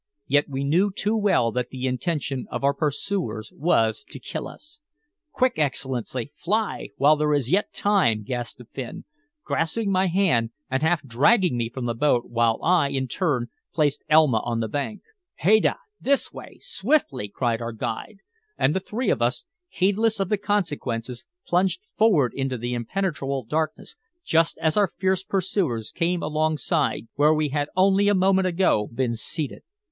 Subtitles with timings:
[0.25, 4.79] Yet we knew too well that the intention of our pursuers was to kill us.
[5.31, 6.31] "Quick, Excellency!
[6.35, 6.89] Fly!
[6.97, 9.05] while there is yet time!" gasped the Finn,
[9.43, 14.03] grasping my hand and half dragging me from the boat, while, I, in turn, placed
[14.09, 15.03] Elma upon the bank.
[15.43, 15.75] "Hoida!
[16.01, 16.57] This way!
[16.59, 18.21] Swiftly!" cried our guide,
[18.57, 23.95] and the three of us, heedless of the consequences, plunged forward into the impenetrable darkness,
[24.25, 29.13] just as our fierce pursuers came alongside where we had only a moment ago been
[29.13, 29.61] seated.